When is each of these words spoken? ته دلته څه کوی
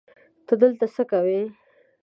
ته 0.47 0.53
دلته 0.61 0.85
څه 0.95 1.03
کوی 1.11 1.41